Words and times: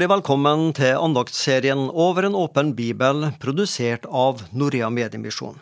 Hjertelig 0.00 0.16
velkommen 0.16 0.70
til 0.72 0.94
andaktsserien 0.96 1.80
Over 1.92 2.24
en 2.24 2.36
åpen 2.40 2.70
bibel, 2.72 3.26
produsert 3.36 4.06
av 4.08 4.38
Norea 4.56 4.86
Mediemisjon. 4.88 5.58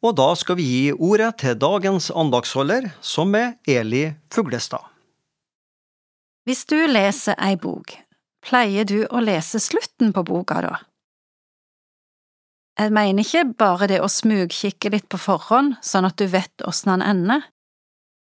Og 0.00 0.14
da 0.16 0.28
skal 0.32 0.56
vi 0.56 0.64
gi 0.64 0.94
ordet 0.94 1.34
til 1.42 1.58
dagens 1.60 2.06
andaktsholder, 2.08 2.86
som 3.04 3.36
er 3.36 3.58
Eli 3.68 4.06
Fuglestad. 4.32 4.80
Hvis 6.48 6.64
du 6.72 6.78
leser 6.88 7.36
ei 7.36 7.58
bok, 7.60 7.98
pleier 8.48 8.88
du 8.88 9.02
å 9.04 9.20
lese 9.20 9.60
slutten 9.60 10.16
på 10.16 10.24
boka 10.24 10.62
da? 10.64 10.72
Jeg 12.80 12.96
mener 12.96 13.28
ikke 13.28 13.44
bare 13.60 13.90
det 13.92 14.00
å 14.00 14.08
smugkikke 14.08 14.94
litt 14.96 15.10
på 15.12 15.20
forhånd, 15.20 15.76
sånn 15.84 16.08
at 16.08 16.16
du 16.16 16.24
vet 16.32 16.64
åssen 16.64 16.94
den 16.94 17.04
ender, 17.04 17.44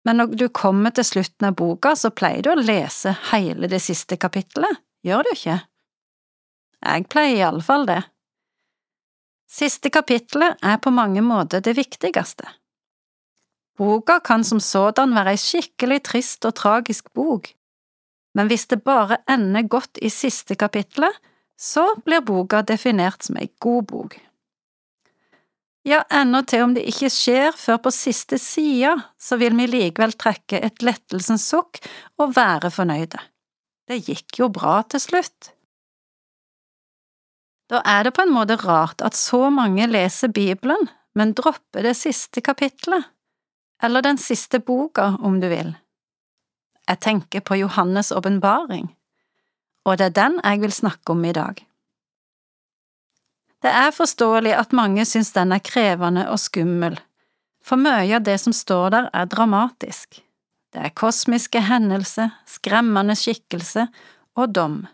men 0.04 0.20
når 0.20 0.37
du 0.37 0.46
kommer 0.52 0.92
til 0.92 1.09
slutten 1.09 1.48
av 1.48 1.56
boka, 1.56 1.96
så 1.96 2.12
pleier 2.12 2.45
du 2.45 2.52
å 2.52 2.60
lese 2.60 3.16
hele 3.32 3.64
det 3.73 3.80
siste 3.80 4.20
kapittelet, 4.20 4.76
gjør 5.06 5.27
du 5.27 5.34
ikke? 5.34 5.59
Jeg 6.80 7.06
pleier 7.12 7.36
iallfall 7.42 7.86
det. 7.88 8.00
Siste 9.50 9.90
kapittelet 9.90 10.60
er 10.62 10.78
på 10.78 10.92
mange 10.95 11.23
måter 11.26 11.62
det 11.64 11.74
viktigste. 11.76 12.46
Boka 13.80 14.20
kan 14.20 14.45
som 14.45 14.60
sådan 14.60 15.14
være 15.16 15.34
ei 15.34 15.40
skikkelig 15.40 16.02
trist 16.06 16.45
og 16.45 16.54
tragisk 16.60 17.09
bok, 17.16 17.48
men 18.36 18.50
hvis 18.50 18.68
det 18.70 18.82
bare 18.84 19.23
ender 19.28 19.66
godt 19.66 19.98
i 20.02 20.10
siste 20.12 20.54
kapittelet, 20.54 21.16
så 21.59 21.87
blir 22.04 22.23
boka 22.24 22.62
definert 22.62 23.24
som 23.24 23.40
ei 23.40 23.48
god 23.60 23.88
bok. 23.88 24.18
Ja, 25.88 26.02
ennå 26.12 26.43
til 26.45 26.66
om 26.66 26.74
det 26.76 26.84
ikke 26.88 27.09
skjer 27.09 27.56
før 27.56 27.80
på 27.87 27.93
siste 27.95 28.37
sida, 28.38 28.93
så 29.16 29.38
vil 29.40 29.56
vi 29.56 29.66
likevel 29.66 30.12
trekke 30.12 30.60
et 30.60 30.84
lettelsens 30.84 31.46
sukk 31.48 31.80
og 32.21 32.37
være 32.37 32.71
fornøyde. 32.71 33.21
Det 33.91 33.96
gikk 34.07 34.38
jo 34.38 34.46
bra 34.55 34.85
til 34.87 35.02
slutt. 35.02 35.51
Da 37.71 37.80
er 37.87 38.05
det 38.07 38.13
på 38.15 38.23
en 38.23 38.35
måte 38.35 38.55
rart 38.63 39.02
at 39.02 39.19
så 39.19 39.49
mange 39.51 39.88
leser 39.91 40.30
Bibelen, 40.30 40.87
men 41.19 41.35
dropper 41.35 41.83
det 41.83 41.96
siste 41.99 42.43
kapittelet, 42.43 43.09
eller 43.83 44.07
den 44.07 44.18
siste 44.18 44.61
boka, 44.63 45.16
om 45.18 45.41
du 45.43 45.49
vil. 45.51 45.74
Jeg 46.87 47.02
tenker 47.02 47.43
på 47.43 47.59
Johannes' 47.59 48.13
åpenbaring, 48.15 48.93
og 49.87 49.99
det 49.99 50.11
er 50.11 50.16
den 50.21 50.38
jeg 50.38 50.63
vil 50.63 50.74
snakke 50.74 51.15
om 51.15 51.27
i 51.27 51.35
dag. 51.35 51.66
Det 53.61 53.74
er 53.74 53.91
forståelig 53.91 54.55
at 54.55 54.73
mange 54.73 55.05
synes 55.05 55.35
den 55.35 55.52
er 55.52 55.66
krevende 55.66 56.29
og 56.30 56.38
skummel, 56.38 56.99
for 57.63 57.79
mye 57.79 58.15
av 58.16 58.23
det 58.27 58.38
som 58.41 58.55
står 58.55 58.91
der 58.95 59.11
er 59.15 59.30
dramatisk. 59.30 60.23
Det 60.71 60.85
er 60.87 60.95
kosmiske 60.95 61.60
hendelser, 61.66 62.30
skremmende 62.46 63.16
skikkelse 63.18 63.88
og 64.38 64.54
dom. 64.54 64.84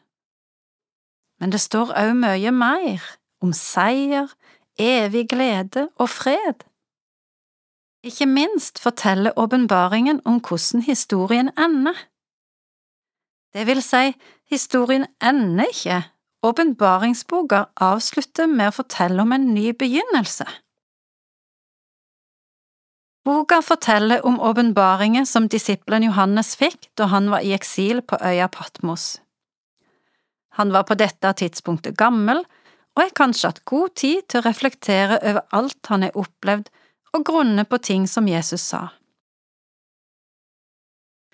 Men 1.41 1.53
det 1.53 1.61
står 1.61 1.93
også 1.93 2.17
mye 2.17 2.53
mer, 2.53 3.05
om 3.45 3.53
seier, 3.53 4.33
evig 4.81 5.27
glede 5.29 5.89
og 6.01 6.09
fred. 6.09 6.65
Ikke 8.07 8.27
minst 8.27 8.79
forteller 8.81 9.37
åpenbaringen 9.37 10.23
om 10.25 10.41
hvordan 10.41 10.83
historien 10.87 11.51
ender. 11.59 11.97
Det 13.53 13.67
vil 13.67 13.83
si, 13.83 14.15
historien 14.49 15.07
ender 15.21 15.69
ikke 15.73 16.05
Åpenbaringsboka 16.47 17.65
avslutter 17.83 18.47
med 18.47 18.71
å 18.71 18.77
fortelle 18.77 19.23
om 19.25 19.33
en 19.35 19.49
ny 19.55 19.73
begynnelse. 19.79 20.45
Boka 23.27 23.63
forteller 23.63 24.27
om 24.27 24.41
åpenbaringer 24.41 25.25
som 25.25 25.49
disippelen 25.51 26.05
Johannes 26.07 26.53
fikk 26.57 26.93
da 26.95 27.09
han 27.11 27.27
var 27.33 27.43
i 27.43 27.57
eksil 27.57 28.05
på 28.07 28.21
øya 28.23 28.47
Patmos. 28.55 29.17
Han 30.55 30.71
var 30.73 30.87
på 30.87 30.95
dette 30.95 31.33
tidspunktet 31.41 31.97
gammel 31.99 32.45
og 32.95 33.03
har 33.03 33.11
kanskje 33.19 33.51
hatt 33.51 33.65
god 33.67 33.97
tid 33.99 34.29
til 34.31 34.41
å 34.41 34.47
reflektere 34.47 35.19
over 35.19 35.43
alt 35.59 35.91
han 35.91 36.07
har 36.07 36.15
opplevd 36.15 36.71
og 37.19 37.27
grunne 37.27 37.67
på 37.67 37.83
ting 37.83 38.07
som 38.07 38.31
Jesus 38.31 38.63
sa. 38.71 38.85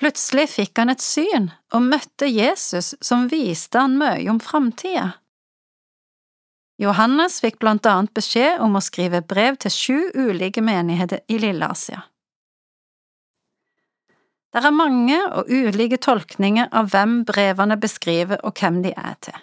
Plutselig 0.00 0.48
fikk 0.50 0.80
han 0.80 0.90
et 0.96 1.04
syn 1.04 1.52
og 1.76 1.90
møtte 1.92 2.26
Jesus 2.26 2.94
som 3.04 3.28
viste 3.28 3.84
han 3.84 4.00
mye 4.00 4.24
om 4.32 4.40
framtida. 4.40 5.10
Johannes 6.82 7.38
fikk 7.42 7.60
blant 7.62 7.86
annet 7.86 8.10
beskjed 8.16 8.58
om 8.64 8.74
å 8.74 8.82
skrive 8.82 9.20
brev 9.22 9.58
til 9.62 9.70
sju 9.70 9.98
ulike 10.18 10.64
menigheter 10.64 11.22
i 11.30 11.38
Lille-Asia. 11.38 12.02
Det 14.52 14.60
er 14.60 14.74
mange 14.74 15.16
og 15.32 15.48
ulike 15.48 15.96
tolkninger 16.02 16.68
av 16.76 16.90
hvem 16.92 17.22
brevene 17.28 17.78
beskriver 17.80 18.42
og 18.44 18.58
hvem 18.58 18.82
de 18.84 18.92
er 18.98 19.14
til. 19.24 19.38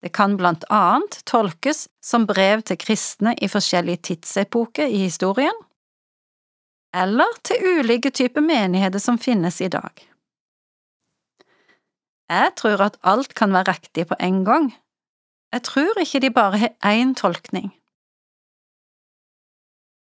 Det 0.00 0.14
kan 0.16 0.38
blant 0.40 0.64
annet 0.72 1.20
tolkes 1.28 1.84
som 2.02 2.24
brev 2.26 2.64
til 2.66 2.80
kristne 2.80 3.36
i 3.36 3.50
forskjellige 3.52 4.02
tidsepoker 4.08 4.88
i 4.88 5.04
historien, 5.04 5.54
eller 6.96 7.36
til 7.46 7.78
ulike 7.78 8.10
typer 8.10 8.42
menigheter 8.42 8.98
som 8.98 9.20
finnes 9.20 9.60
i 9.60 9.68
dag. 9.70 9.92
Jeg 12.30 12.54
tror 12.56 12.82
at 12.88 12.98
alt 13.02 13.34
kan 13.36 13.52
være 13.52 13.76
riktig 13.76 14.08
på 14.08 14.16
en 14.18 14.44
gang. 14.46 14.70
Jeg 15.52 15.62
tror 15.62 15.98
ikke 15.98 16.20
de 16.20 16.30
bare 16.30 16.58
har 16.58 16.72
én 16.86 17.14
tolkning. 17.14 17.72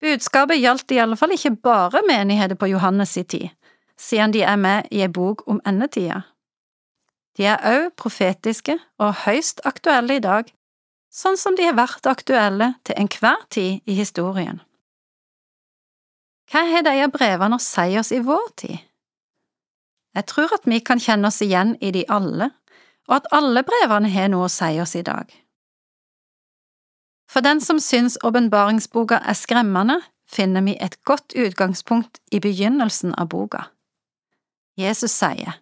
Budskapet 0.00 0.60
gjaldt 0.60 0.92
i 0.92 1.00
alle 1.00 1.16
fall 1.16 1.32
ikke 1.32 1.56
bare 1.56 2.02
menigheter 2.08 2.56
på 2.56 2.68
Johannes' 2.72 3.16
i 3.20 3.22
tid, 3.22 3.48
siden 3.96 4.32
de 4.32 4.42
er 4.42 4.56
med 4.56 4.88
i 4.90 5.00
ei 5.00 5.08
bok 5.08 5.42
om 5.46 5.60
endetida. 5.66 6.20
De 7.36 7.44
er 7.44 7.60
òg 7.68 7.90
profetiske 7.96 8.78
og 8.98 9.14
høyst 9.24 9.60
aktuelle 9.64 10.16
i 10.16 10.24
dag, 10.24 10.48
sånn 11.12 11.36
som 11.40 11.56
de 11.56 11.64
har 11.68 11.76
vært 11.76 12.08
aktuelle 12.08 12.74
til 12.84 12.96
enhver 13.00 13.44
tid 13.50 13.80
i 13.84 13.96
historien. 13.96 14.60
Hva 16.52 16.62
har 16.70 16.84
de 16.86 17.08
brevene 17.12 17.56
å 17.56 17.62
si 17.62 17.96
oss 17.98 18.12
i 18.12 18.22
vår 18.24 18.52
tid? 18.56 18.78
Jeg 20.16 20.28
tror 20.30 20.52
at 20.54 20.64
vi 20.64 20.80
kan 20.80 21.00
kjenne 21.02 21.28
oss 21.28 21.42
igjen 21.44 21.74
i 21.84 21.90
de 21.92 22.04
alle, 22.08 22.52
og 23.08 23.18
at 23.20 23.28
alle 23.34 23.62
brevene 23.66 24.10
har 24.10 24.30
noe 24.32 24.46
å 24.46 24.52
si 24.52 24.76
oss 24.82 24.96
i 24.98 25.04
dag. 25.06 25.30
For 27.30 27.42
den 27.42 27.60
som 27.60 27.80
syns 27.82 28.18
åpenbaringsboka 28.24 29.18
er 29.22 29.38
skremmende, 29.38 30.00
finner 30.26 30.62
vi 30.66 30.76
et 30.82 30.98
godt 31.04 31.34
utgangspunkt 31.38 32.18
i 32.34 32.40
begynnelsen 32.42 33.14
av 33.14 33.30
boka. 33.30 33.68
Jesus 34.78 35.14
sier, 35.14 35.60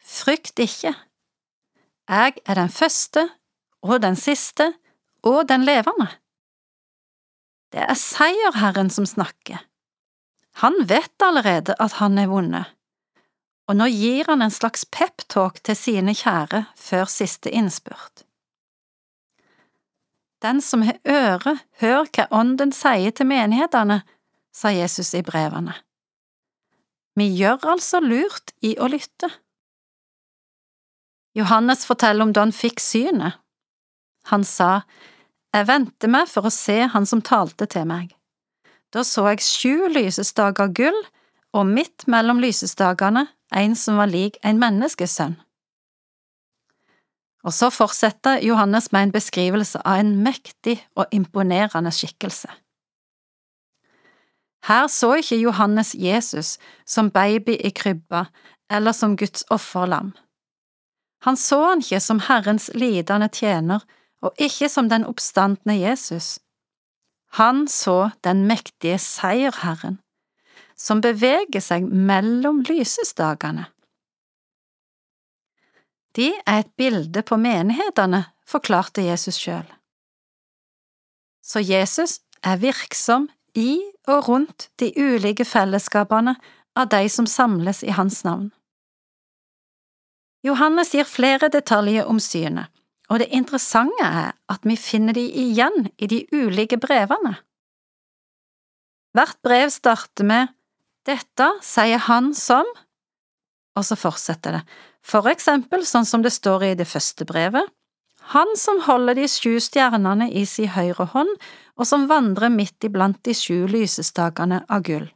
Frykt 0.00 0.58
ikke, 0.60 0.94
jeg 2.10 2.40
er 2.44 2.58
den 2.58 2.72
første 2.72 3.28
og 3.86 4.00
den 4.02 4.16
siste 4.18 4.72
og 5.22 5.44
den 5.48 5.64
levende. 5.68 6.08
Det 7.70 7.84
er 7.84 7.94
seierherren 7.94 8.90
som 8.90 9.06
snakker. 9.06 9.60
Han 10.64 10.74
vet 10.90 11.22
allerede 11.22 11.76
at 11.78 12.00
han 12.00 12.18
er 12.18 12.30
vunnet, 12.32 12.72
og 13.70 13.76
nå 13.78 13.86
gir 13.86 14.26
han 14.26 14.42
en 14.42 14.50
slags 14.50 14.82
peptalk 14.90 15.60
til 15.62 15.76
sine 15.78 16.10
kjære 16.18 16.64
før 16.74 17.06
siste 17.06 17.52
innspurt. 17.54 18.24
Den 20.42 20.58
som 20.64 20.82
har 20.82 20.98
øre, 21.06 21.54
hør 21.78 22.08
hva 22.10 22.26
Ånden 22.34 22.72
sier 22.74 23.14
til 23.14 23.28
menighetene, 23.30 24.00
sa 24.50 24.72
Jesus 24.74 25.12
i 25.14 25.22
brevene. 25.22 25.76
Vi 27.14 27.28
gjør 27.38 27.68
altså 27.76 28.00
lurt 28.02 28.50
i 28.66 28.74
å 28.74 28.90
lytte. 28.90 29.30
Johannes 31.38 31.86
forteller 31.86 32.26
om 32.26 32.34
da 32.34 32.48
han 32.48 32.56
fikk 32.56 32.82
synet. 32.82 33.38
Han 34.34 34.42
sa, 34.42 34.82
Jeg 35.54 35.68
venter 35.70 36.10
meg 36.10 36.26
for 36.26 36.46
å 36.46 36.54
se 36.54 36.80
han 36.90 37.06
som 37.06 37.22
talte 37.22 37.70
til 37.70 37.86
meg. 37.86 38.16
Da 38.90 39.04
så 39.06 39.28
jeg 39.30 39.46
sju 39.46 39.90
lysestaker 39.94 40.74
gull, 40.74 41.04
og 41.54 41.66
midt 41.66 42.06
mellom 42.10 42.42
lysestakene 42.42 43.28
en 43.56 43.76
som 43.76 43.96
var 43.96 44.10
lik 44.10 44.38
en 44.44 44.58
menneskesønn. 44.60 45.36
Og 47.44 47.54
så 47.56 47.70
fortsetter 47.72 48.42
Johannes 48.44 48.90
med 48.92 49.08
en 49.08 49.12
beskrivelse 49.12 49.80
av 49.84 50.02
en 50.02 50.16
mektig 50.24 50.76
og 50.94 51.06
imponerende 51.12 51.92
skikkelse. 51.94 52.50
Her 54.68 54.86
så 54.92 55.14
ikke 55.22 55.40
Johannes 55.40 55.94
Jesus 55.94 56.58
som 56.86 57.10
baby 57.10 57.56
i 57.56 57.70
krybba 57.70 58.26
eller 58.70 58.92
som 58.92 59.16
Guds 59.16 59.44
offerlam. 59.50 60.12
Han 61.24 61.36
så 61.36 61.62
han 61.68 61.80
ikke 61.80 62.00
som 62.00 62.20
Herrens 62.28 62.70
lidende 62.74 63.28
tjener 63.28 63.80
og 64.20 64.36
ikke 64.38 64.68
som 64.68 64.88
den 64.88 65.04
oppstandende 65.04 65.78
Jesus. 65.80 66.38
Han 67.40 67.68
så 67.68 68.10
den 68.24 68.46
mektige 68.46 68.98
seierherren, 68.98 70.00
som 70.80 71.02
beveger 71.04 71.60
seg 71.60 71.84
mellom 71.84 72.62
lysestakene. 72.68 73.66
De 76.16 76.32
er 76.40 76.62
et 76.62 76.70
bilde 76.80 77.22
på 77.22 77.36
menighetene, 77.38 78.24
forklarte 78.48 79.04
Jesus 79.04 79.38
sjøl. 79.38 79.66
Så 81.44 81.60
Jesus 81.62 82.18
er 82.42 82.58
virksom 82.62 83.28
i 83.54 83.78
og 84.08 84.28
rundt 84.28 84.70
de 84.80 84.90
ulike 84.96 85.44
fellesskapene 85.46 86.34
av 86.78 86.88
de 86.90 87.04
som 87.12 87.28
samles 87.28 87.84
i 87.84 87.94
hans 87.94 88.22
navn. 88.26 88.48
Johannes 90.46 90.94
gir 90.96 91.04
flere 91.04 91.50
detaljer 91.52 92.08
om 92.08 92.18
synet, 92.22 92.70
og 93.10 93.20
det 93.20 93.28
interessante 93.36 94.06
er 94.06 94.32
at 94.50 94.64
vi 94.64 94.78
finner 94.80 95.14
de 95.14 95.26
igjen 95.44 95.90
i 95.98 96.08
de 96.08 96.22
ulike 96.32 96.78
brevene. 96.80 97.36
Hvert 99.14 99.38
brev 99.44 99.68
starter 99.74 100.26
med 100.26 100.54
Dette 101.06 101.48
sier 101.64 101.98
han 102.10 102.34
som… 102.34 102.66
og 103.78 103.84
så 103.86 103.96
fortsetter 103.96 104.58
det, 104.58 104.62
for 105.00 105.28
eksempel 105.30 105.86
sånn 105.88 106.08
som 106.08 106.24
det 106.24 106.32
står 106.34 106.64
i 106.64 106.74
det 106.76 106.88
første 106.88 107.24
brevet, 107.24 107.64
han 108.34 108.52
som 108.58 108.82
holder 108.84 109.16
de 109.16 109.28
sju 109.28 109.56
stjernene 109.62 110.28
i 110.30 110.44
si 110.46 110.66
høyre 110.70 111.08
hånd, 111.14 111.30
og 111.80 111.88
som 111.88 112.04
vandrer 112.10 112.52
midt 112.52 112.84
iblant 112.84 113.18
de 113.24 113.34
sju 113.34 113.64
lysestakene 113.70 114.60
av 114.68 114.84
gull. 114.86 115.08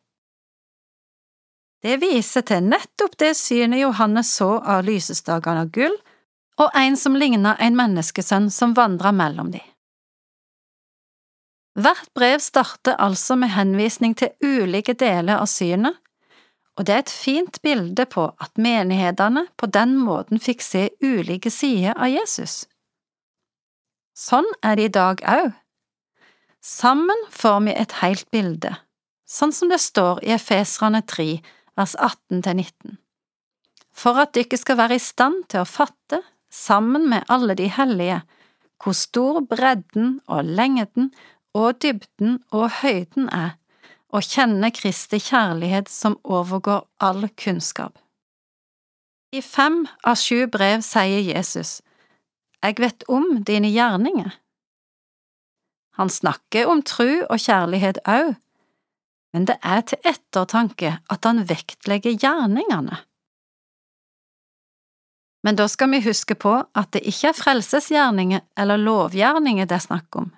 Det 1.85 1.99
viser 2.01 2.47
til 2.49 2.65
nettopp 2.65 3.19
det 3.21 3.35
synet 3.37 3.83
Johannes 3.83 4.33
så 4.33 4.57
av 4.59 4.87
lysestakene 4.87 5.67
av 5.67 5.71
gull, 5.75 5.95
og 6.57 6.75
en 6.81 6.97
som 6.97 7.19
lignet 7.19 7.61
en 7.61 7.77
menneskesønn 7.77 8.49
som 8.51 8.73
vandra 8.75 9.13
mellom 9.13 9.53
de. 9.53 9.61
Hvert 11.75 12.07
brev 12.15 12.39
starter 12.39 12.95
altså 13.03 13.35
med 13.35 13.51
henvisning 13.51 14.15
til 14.19 14.31
ulike 14.43 14.95
deler 14.95 15.41
av 15.41 15.49
synet, 15.51 15.99
og 16.79 16.87
det 16.87 16.95
er 16.95 17.03
et 17.05 17.11
fint 17.11 17.59
bilde 17.63 18.07
på 18.11 18.29
at 18.43 18.59
menighetene 18.59 19.45
på 19.59 19.67
den 19.71 19.97
måten 19.99 20.43
fikk 20.43 20.63
se 20.63 20.89
ulike 21.03 21.51
sider 21.51 21.95
av 21.95 22.11
Jesus. 22.11 22.65
Sånn 24.15 24.47
er 24.63 24.79
det 24.79 24.89
i 24.89 24.95
dag 24.95 25.23
òg. 25.27 25.53
Sammen 26.65 27.27
får 27.31 27.59
vi 27.67 27.75
et 27.77 27.95
helt 28.01 28.27
bilde, 28.35 28.71
sånn 29.27 29.53
som 29.53 29.71
det 29.71 29.83
står 29.83 30.23
i 30.25 30.33
Efesrane 30.35 31.03
3, 31.03 31.27
vers 31.77 31.95
18–19. 31.99 32.97
For 33.95 34.19
at 34.23 34.35
dere 34.35 34.59
skal 34.59 34.79
være 34.79 34.99
i 34.99 35.03
stand 35.03 35.45
til 35.51 35.63
å 35.63 35.69
fatte, 35.69 36.23
sammen 36.55 37.09
med 37.11 37.27
alle 37.29 37.57
de 37.59 37.67
hellige, 37.67 38.23
hvor 38.83 38.95
stor 38.95 39.41
bredden 39.51 40.21
og 40.31 40.47
lengden 40.47 41.11
og 41.55 41.81
dybden 41.83 42.41
og 42.51 42.71
høyden 42.83 43.29
er, 43.33 43.55
å 44.15 44.21
kjenne 44.23 44.71
Kristi 44.75 45.19
kjærlighet 45.19 45.89
som 45.91 46.19
overgår 46.23 46.85
all 47.03 47.27
kunnskap. 47.41 47.97
I 49.35 49.43
fem 49.43 49.85
av 50.07 50.19
sju 50.21 50.47
brev 50.47 50.85
sier 50.87 51.23
Jesus, 51.23 51.81
Jeg 52.65 52.79
vet 52.81 53.05
om 53.13 53.43
dine 53.45 53.69
gjerninger. 53.69 54.31
Han 55.99 56.09
snakker 56.11 56.67
om 56.67 56.81
tru 56.83 57.27
og 57.29 57.39
kjærlighet 57.39 57.99
òg, 58.09 58.37
men 59.35 59.45
det 59.45 59.59
er 59.63 59.83
til 59.83 59.99
ettertanke 60.07 60.95
at 61.11 61.27
han 61.29 61.43
vektlegger 61.45 62.17
gjerningene. 62.17 63.03
Men 65.45 65.59
da 65.61 65.67
skal 65.69 65.91
vi 65.93 66.01
huske 66.07 66.39
på 66.41 66.55
at 66.73 66.93
det 66.97 67.03
ikke 67.05 67.35
er 67.35 67.37
frelsesgjerninger 67.37 68.47
eller 68.57 68.81
lovgjerninger 68.81 69.69
det 69.69 69.77
er 69.77 69.85
snakk 69.85 70.17
om, 70.17 70.31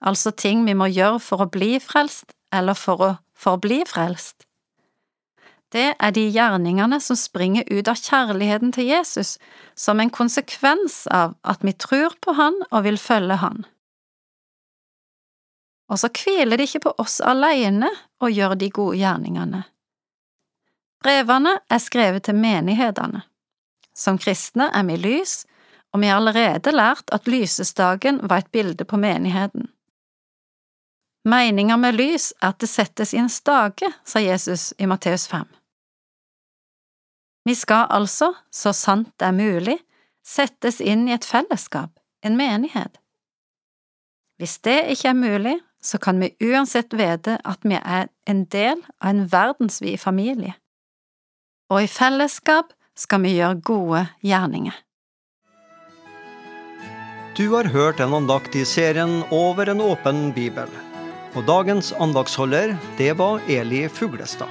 altså 0.00 0.30
ting 0.30 0.64
vi 0.66 0.74
må 0.78 0.90
gjøre 0.90 1.20
for 1.22 1.44
å 1.44 1.50
bli 1.52 1.78
frelst 1.82 2.34
eller 2.54 2.78
for 2.78 3.04
å 3.04 3.14
forbli 3.38 3.82
frelst. 3.86 4.48
Det 5.68 5.92
er 6.00 6.12
de 6.16 6.24
gjerningene 6.32 6.96
som 7.04 7.16
springer 7.18 7.66
ut 7.68 7.88
av 7.92 7.98
kjærligheten 8.00 8.72
til 8.72 8.88
Jesus 8.88 9.36
som 9.76 10.00
en 10.00 10.10
konsekvens 10.10 11.02
av 11.12 11.34
at 11.44 11.64
vi 11.64 11.74
tror 11.76 12.16
på 12.24 12.32
Han 12.38 12.56
og 12.70 12.86
vil 12.86 12.96
følge 12.96 13.36
Han. 13.42 13.66
Og 15.92 16.00
så 16.00 16.08
hviler 16.08 16.56
det 16.56 16.68
ikke 16.68 16.86
på 16.88 16.94
oss 17.00 17.20
alene 17.24 17.90
å 18.20 18.30
gjøre 18.32 18.56
de 18.60 18.70
gode 18.72 18.96
gjerningene. 19.00 19.62
Brevene 21.04 21.58
er 21.70 21.80
skrevet 21.80 22.26
til 22.26 22.36
menighetene. 22.36 23.22
Som 23.96 24.18
kristne 24.18 24.68
er 24.74 24.84
vi 24.88 24.96
lys, 25.00 25.44
og 25.92 26.02
vi 26.02 26.10
har 26.10 26.20
allerede 26.20 26.72
lært 26.74 27.10
at 27.14 27.28
lysestaken 27.28 28.20
var 28.28 28.44
et 28.44 28.52
bilde 28.52 28.84
på 28.84 29.00
menigheten. 29.00 29.68
Meninga 31.24 31.76
med 31.76 31.96
lys 31.98 32.32
er 32.40 32.52
at 32.52 32.60
det 32.62 32.70
settes 32.70 33.14
i 33.14 33.18
en 33.18 33.30
stake, 33.32 33.90
sa 34.04 34.20
Jesus 34.22 34.72
i 34.78 34.86
Matteus 34.86 35.26
5. 35.28 35.46
Vi 37.48 37.54
skal 37.54 37.86
altså, 37.90 38.34
så 38.50 38.72
sant 38.76 39.10
det 39.16 39.26
er 39.30 39.36
mulig, 39.36 39.78
settes 40.24 40.80
inn 40.84 41.06
i 41.08 41.14
et 41.16 41.24
fellesskap, 41.24 41.94
en 42.22 42.36
menighet. 42.36 43.00
Hvis 44.38 44.58
det 44.62 44.78
ikke 44.92 45.10
er 45.10 45.18
mulig, 45.18 45.56
så 45.82 45.98
kan 45.98 46.20
vi 46.20 46.34
uansett 46.44 46.94
vite 46.94 47.38
at 47.44 47.64
vi 47.64 47.78
er 47.78 48.10
en 48.28 48.44
del 48.52 48.82
av 49.00 49.10
en 49.10 49.24
verdensvid 49.32 49.98
familie, 50.02 50.54
og 51.70 51.82
i 51.84 51.90
fellesskap 51.90 52.74
skal 52.98 53.22
vi 53.24 53.36
gjøre 53.38 53.62
gode 53.62 54.04
gjerninger. 54.26 54.76
Du 57.38 57.46
har 57.54 57.70
hørt 57.70 58.00
en 58.02 58.16
andakt 58.18 58.56
i 58.58 58.64
serien 58.66 59.22
Over 59.30 59.70
en 59.70 59.80
åpen 59.80 60.32
bibel. 60.34 60.87
Og 61.36 61.44
dagens 61.44 61.92
andagsholder, 62.00 62.76
det 62.96 63.12
var 63.18 63.42
Eli 63.48 63.84
Fuglestad. 63.92 64.48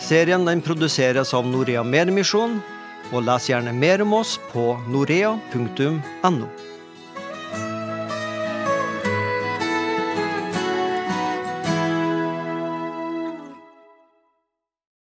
Serien 0.00 0.46
den 0.46 0.62
produseres 0.64 1.34
av 1.36 1.48
Norea 1.48 1.82
Medmisjon, 1.84 2.60
og 3.10 3.24
les 3.26 3.48
gjerne 3.50 3.74
mer 3.74 4.02
om 4.04 4.14
oss 4.20 4.36
på 4.52 4.72
norea.no. 4.88 6.48